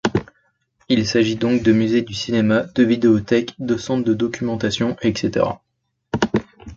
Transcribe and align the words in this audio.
Il 0.89 1.05
s'agit 1.05 1.35
donc 1.35 1.61
de 1.61 1.71
musée 1.73 2.01
du 2.01 2.15
cinéma, 2.15 2.61
de 2.73 2.81
vidéothèques, 2.83 3.53
de 3.59 3.77
centres 3.77 4.03
de 4.03 4.15
documentation, 4.15 4.95
etc. 5.03 5.45